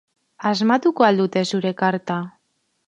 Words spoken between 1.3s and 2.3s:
zure karta?